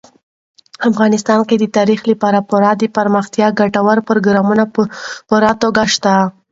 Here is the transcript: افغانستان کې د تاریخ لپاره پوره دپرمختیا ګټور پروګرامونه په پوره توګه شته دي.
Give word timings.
افغانستان 0.89 1.39
کې 1.47 1.55
د 1.59 1.65
تاریخ 1.77 1.99
لپاره 2.11 2.39
پوره 2.49 2.71
دپرمختیا 2.83 3.47
ګټور 3.59 3.97
پروګرامونه 4.07 4.63
په 4.73 4.81
پوره 5.29 5.51
توګه 5.61 5.81
شته 5.93 6.13
دي. 6.19 6.25